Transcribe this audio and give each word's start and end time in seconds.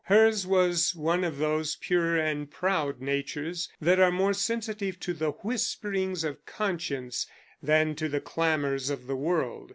Hers 0.05 0.47
was 0.47 0.95
one 0.95 1.23
of 1.23 1.37
those 1.37 1.75
pure 1.75 2.17
and 2.17 2.49
proud 2.49 3.01
natures 3.01 3.69
that 3.79 3.99
are 3.99 4.11
more 4.11 4.33
sensitive 4.33 4.99
to 5.01 5.13
the 5.13 5.29
whisperings 5.43 6.23
of 6.23 6.43
conscience 6.43 7.27
than 7.61 7.93
to 7.97 8.09
the 8.09 8.19
clamors 8.19 8.89
of 8.89 9.05
the 9.05 9.15
world. 9.15 9.69